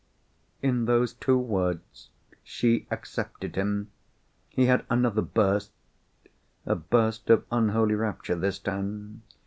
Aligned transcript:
In 0.63 0.85
those 0.85 1.13
two 1.13 1.37
words, 1.37 2.09
she 2.43 2.87
accepted 2.89 3.55
him! 3.55 3.91
He 4.49 4.65
had 4.65 4.83
another 4.89 5.21
burst—a 5.21 6.75
burst 6.75 7.29
of 7.29 7.45
unholy 7.51 7.93
rapture 7.93 8.33
this 8.33 8.57
time. 8.57 9.21